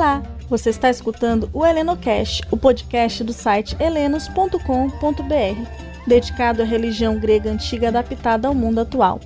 [0.00, 4.56] Olá, você está escutando o HelenoCast, o podcast do site helenos.com.br,
[6.06, 9.20] dedicado à religião grega antiga adaptada ao mundo atual.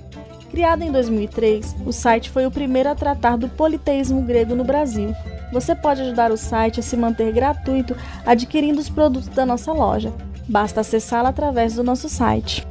[0.51, 5.15] Criado em 2003, o site foi o primeiro a tratar do politeísmo grego no Brasil.
[5.53, 7.95] Você pode ajudar o site a se manter gratuito
[8.25, 10.11] adquirindo os produtos da nossa loja.
[10.45, 12.67] Basta acessá-la através do nosso site.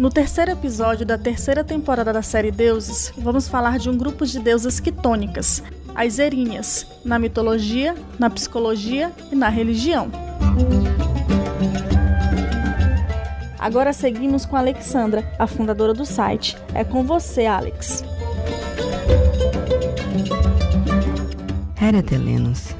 [0.00, 4.38] No terceiro episódio da terceira temporada da série Deuses, vamos falar de um grupo de
[4.38, 5.62] deusas quitônicas,
[5.94, 10.10] as Erinhas, na mitologia, na psicologia e na religião.
[13.58, 16.56] Agora seguimos com a Alexandra, a fundadora do site.
[16.72, 18.02] É com você, Alex.
[21.78, 22.74] Heretelenos.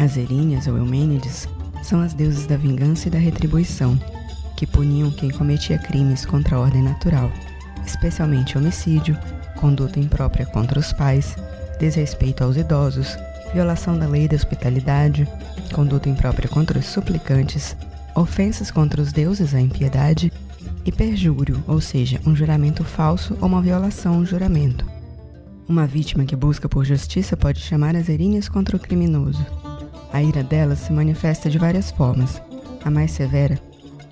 [0.00, 1.48] As Erinhas ou Eumênides
[1.84, 3.96] são as deusas da vingança e da retribuição
[4.56, 7.30] que puniam quem cometia crimes contra a ordem natural,
[7.86, 9.16] especialmente homicídio,
[9.56, 11.36] conduta imprópria contra os pais,
[11.78, 13.16] desrespeito aos idosos,
[13.52, 15.28] violação da lei da hospitalidade,
[15.72, 17.76] conduta imprópria contra os suplicantes,
[18.14, 20.32] ofensas contra os deuses à impiedade
[20.84, 24.86] e perjúrio, ou seja, um juramento falso ou uma violação ao juramento.
[25.68, 29.44] Uma vítima que busca por justiça pode chamar as erinhas contra o criminoso.
[30.12, 32.40] A ira delas se manifesta de várias formas.
[32.84, 33.60] A mais severa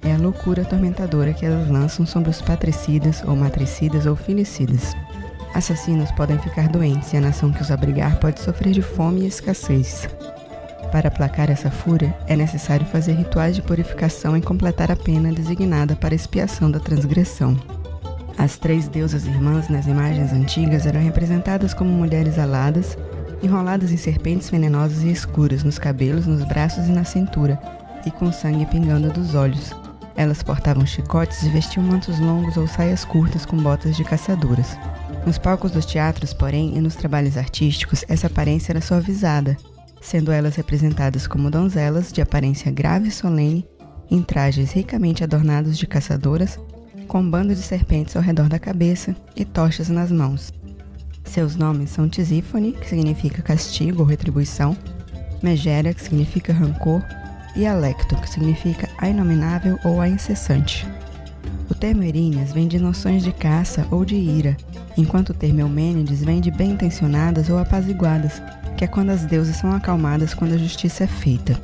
[0.05, 4.95] é a loucura atormentadora que elas lançam sobre os patricidas ou matricidas ou filicidas.
[5.55, 9.27] Assassinos podem ficar doentes e a nação que os abrigar pode sofrer de fome e
[9.27, 10.09] escassez.
[10.93, 15.97] Para aplacar essa fúria, é necessário fazer rituais de purificação e completar a pena designada
[15.97, 17.57] para expiação da transgressão.
[18.37, 22.99] As três deusas irmãs nas imagens antigas eram representadas como mulheres aladas,
[23.43, 27.59] enroladas em serpentes venenosas e escuras nos cabelos, nos braços e na cintura,
[28.05, 29.73] e com sangue pingando dos olhos,
[30.17, 34.79] elas portavam chicotes e vestiam mantos longos ou saias curtas com botas de caçadoras.
[35.27, 39.57] Nos palcos dos teatros, porém, e nos trabalhos artísticos, essa aparência era suavizada,
[40.01, 43.67] sendo elas representadas como donzelas de aparência grave e solene,
[44.11, 46.59] em trajes ricamente adornados de caçadoras,
[47.09, 50.53] com um bando de serpentes ao redor da cabeça e tochas nas mãos.
[51.25, 54.77] Seus nomes são Tisífone, que significa castigo ou retribuição,
[55.43, 57.03] Megera, que significa rancor,
[57.57, 60.87] e alecto, que significa a inominável ou a incessante.
[61.71, 64.57] O termo Erinhas vem de noções de caça ou de ira,
[64.97, 68.41] enquanto o termo Eumênides vem de bem intencionadas ou apaziguadas,
[68.77, 71.59] que é quando as deusas são acalmadas quando a justiça é feita.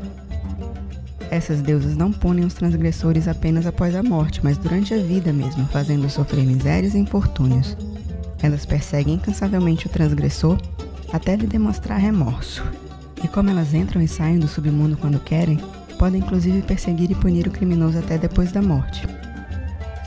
[1.30, 5.64] Essas deusas não punem os transgressores apenas após a morte, mas durante a vida mesmo,
[5.66, 7.76] fazendo sofrer misérias e infortúnios.
[8.42, 10.58] Elas perseguem incansavelmente o transgressor
[11.12, 12.64] até lhe demonstrar remorso.
[13.22, 15.60] E como elas entram e saem do submundo quando querem,
[16.00, 19.06] podem inclusive perseguir e punir o criminoso até depois da morte.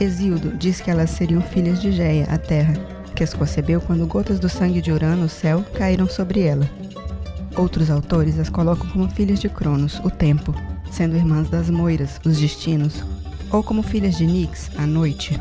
[0.00, 2.74] Exildo diz que elas seriam filhas de Geia, a terra,
[3.14, 6.68] que as concebeu quando gotas do sangue de Urano, o céu, caíram sobre ela.
[7.56, 10.52] Outros autores as colocam como filhas de Cronos, o tempo,
[10.90, 13.00] sendo irmãs das Moiras, os destinos,
[13.52, 15.40] ou como filhas de Nix, a noite.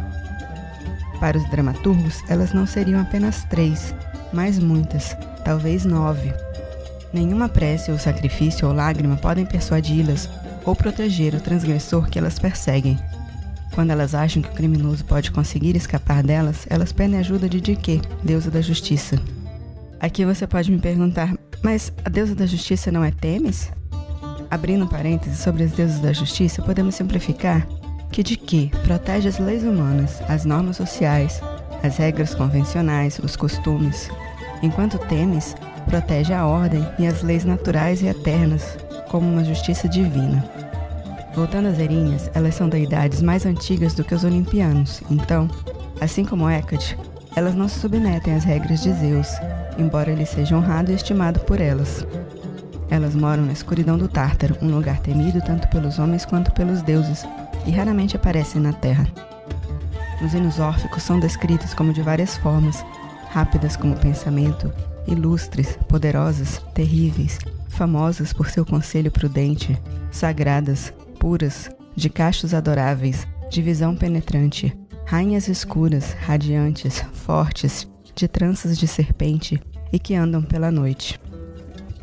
[1.19, 3.95] Para os dramaturgos, elas não seriam apenas três,
[4.31, 6.31] mas muitas, talvez nove.
[7.13, 10.27] Nenhuma prece ou sacrifício ou lágrima podem persuadi-las
[10.65, 12.97] ou proteger o transgressor que elas perseguem.
[13.75, 18.01] Quando elas acham que o criminoso pode conseguir escapar delas, elas pedem ajuda de Dike,
[18.23, 19.19] deusa da justiça.
[19.99, 23.71] Aqui você pode me perguntar, mas a deusa da justiça não é Temis?
[24.49, 27.67] Abrindo um parênteses sobre as deusas da justiça, podemos simplificar
[28.11, 31.41] que Dike protege as leis humanas, as normas sociais,
[31.81, 34.09] as regras convencionais, os costumes,
[34.61, 38.77] enquanto Temis protege a ordem e as leis naturais e eternas,
[39.09, 40.43] como uma justiça divina.
[41.35, 45.49] Voltando às Erinhas, elas são deidades mais antigas do que os olimpianos, então,
[45.99, 46.97] assim como Hecate,
[47.35, 49.29] elas não se submetem às regras de Zeus,
[49.77, 52.05] embora ele seja honrado e estimado por elas.
[52.89, 57.25] Elas moram na escuridão do Tártaro, um lugar temido tanto pelos homens quanto pelos deuses,
[57.65, 59.07] e raramente aparecem na Terra.
[60.23, 62.85] Os hinos órficos são descritos como de várias formas,
[63.31, 64.71] rápidas como pensamento,
[65.07, 67.39] ilustres, poderosas, terríveis,
[67.69, 69.77] famosas por seu conselho prudente,
[70.11, 78.87] sagradas, puras, de cachos adoráveis, de visão penetrante, rainhas escuras, radiantes, fortes, de tranças de
[78.87, 79.61] serpente
[79.91, 81.19] e que andam pela noite.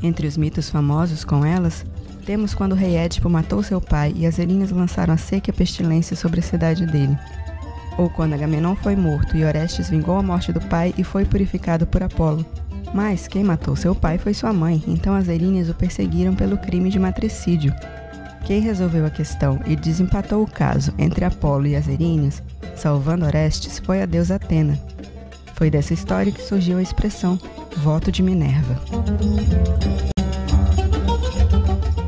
[0.02, 1.84] Entre os mitos famosos com elas,
[2.24, 5.52] temos quando o rei Édipo matou seu pai e as erinhas lançaram a seca e
[5.52, 7.18] a pestilência sobre a cidade dele.
[7.98, 11.86] Ou quando Agamenon foi morto e Orestes vingou a morte do pai e foi purificado
[11.86, 12.46] por Apolo,
[12.92, 16.90] mas quem matou seu pai foi sua mãe, então as Erinhas o perseguiram pelo crime
[16.90, 17.74] de matricídio.
[18.44, 22.42] Quem resolveu a questão e desempatou o caso entre Apolo e as Erinhas,
[22.74, 24.78] salvando Orestes, foi a deusa Atena.
[25.54, 27.38] Foi dessa história que surgiu a expressão
[27.76, 28.80] voto de Minerva.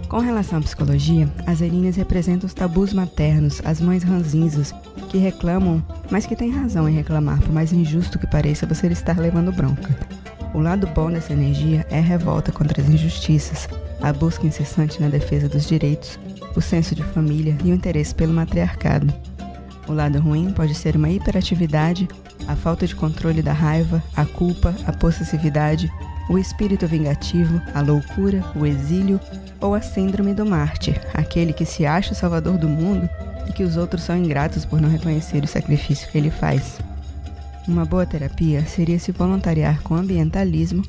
[0.08, 4.74] Com relação à psicologia, as erinhas representam os tabus maternos, as mães ranzinzas,
[5.08, 9.18] que reclamam, mas que têm razão em reclamar, por mais injusto que pareça você estar
[9.18, 9.96] levando bronca.
[10.54, 13.68] O lado bom dessa energia é a revolta contra as injustiças,
[14.02, 16.18] a busca incessante na defesa dos direitos,
[16.54, 19.12] o senso de família e o interesse pelo matriarcado.
[19.88, 22.06] O lado ruim pode ser uma hiperatividade,
[22.46, 25.90] a falta de controle da raiva, a culpa, a possessividade,
[26.28, 29.18] o espírito vingativo, a loucura, o exílio
[29.58, 33.08] ou a síndrome do mártir, aquele que se acha o salvador do mundo
[33.48, 36.78] e que os outros são ingratos por não reconhecer o sacrifício que ele faz.
[37.66, 40.82] Uma boa terapia seria se voluntariar com ambientalismo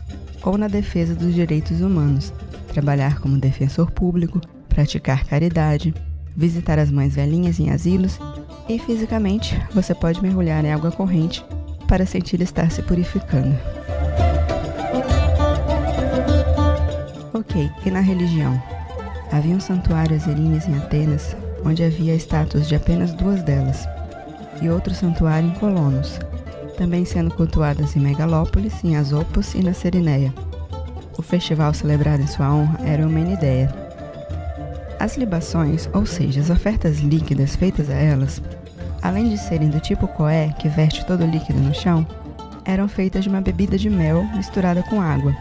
[0.44, 2.34] ou na defesa dos direitos humanos,
[2.74, 5.94] trabalhar como defensor público, praticar caridade,
[6.36, 8.20] visitar as mães velhinhas em asilos
[8.68, 11.46] e fisicamente você pode mergulhar em água corrente
[11.88, 13.56] para sentir estar se purificando.
[17.34, 18.62] Ok, e na religião?
[19.32, 23.88] Havia um santuário às Erinhas em Atenas, onde havia estátuas de apenas duas delas,
[24.62, 26.20] e outro santuário em Colonos,
[26.78, 30.34] também sendo cultuadas em Megalópolis, em Asopos e na Serineia.
[31.18, 33.74] O festival celebrado em sua honra era uma ideia.
[35.00, 38.42] As libações, ou seja, as ofertas líquidas feitas a elas,
[39.02, 42.06] além de serem do tipo coé, que verte todo o líquido no chão,
[42.66, 45.36] eram feitas de uma bebida de mel misturada com água.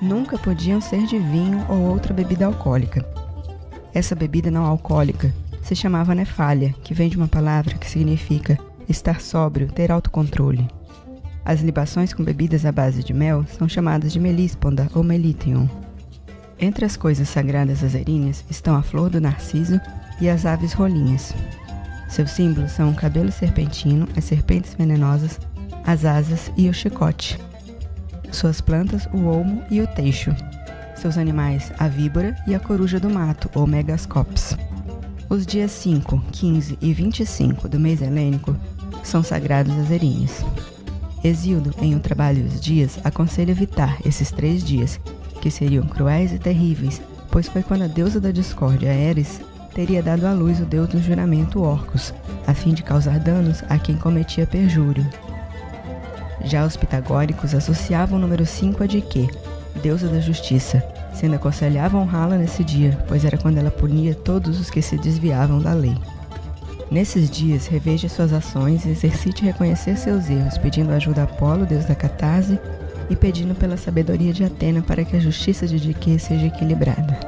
[0.00, 3.06] Nunca podiam ser de vinho ou outra bebida alcoólica.
[3.94, 5.32] Essa bebida não alcoólica
[5.62, 8.58] se chamava nefália, que vem de uma palavra que significa
[8.88, 10.68] estar sóbrio, ter autocontrole.
[11.44, 15.68] As libações com bebidas à base de mel são chamadas de melísponda ou melitium.
[16.58, 19.80] Entre as coisas sagradas azerinhas estão a flor do narciso
[20.20, 21.34] e as aves rolinhas.
[22.08, 25.40] Seus símbolos são o cabelo serpentino, as serpentes venenosas,
[25.84, 27.38] as asas e o chicote.
[28.30, 30.34] Suas plantas, o olmo e o teixo.
[30.94, 34.56] Seus animais, a víbora e a coruja do mato, ou megascops.
[35.32, 38.54] Os dias 5, 15 e 25 do mês helênico
[39.02, 40.44] são sagrados às erinhas.
[41.24, 45.00] Exildo, em O Trabalho e os Dias, aconselha evitar esses três dias,
[45.40, 47.00] que seriam cruéis e terríveis,
[47.30, 49.40] pois foi quando a deusa da discórdia, Eris,
[49.74, 52.12] teria dado à luz o deus do juramento Orcus,
[52.46, 55.08] a fim de causar danos a quem cometia perjúrio.
[56.44, 59.30] Já os pitagóricos associavam o número 5 a Dique,
[59.82, 64.70] deusa da justiça, sendo aconselhava honrá-la nesse dia, pois era quando ela punia todos os
[64.70, 65.96] que se desviavam da lei.
[66.90, 71.86] Nesses dias, reveja suas ações e exercite reconhecer seus erros, pedindo ajuda a Apolo, deus
[71.86, 72.58] da catarse,
[73.08, 77.18] e pedindo pela sabedoria de Atena para que a justiça de Dique seja equilibrada.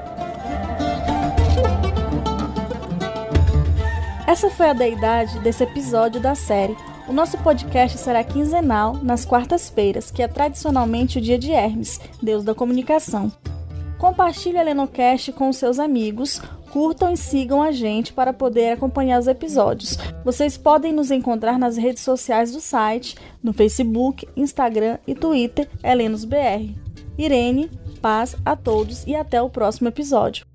[4.26, 6.76] Essa foi a deidade desse episódio da série.
[7.06, 12.42] O nosso podcast será quinzenal, nas quartas-feiras, que é tradicionalmente o dia de Hermes, deus
[12.42, 13.30] da comunicação.
[13.99, 19.26] Compartilhe a Lenocast com seus amigos, curtam e sigam a gente para poder acompanhar os
[19.26, 19.96] episódios.
[20.25, 26.75] Vocês podem nos encontrar nas redes sociais do site, no Facebook, Instagram e Twitter, HelenosBR.
[27.17, 27.70] Irene,
[28.02, 30.53] paz a todos e até o próximo episódio.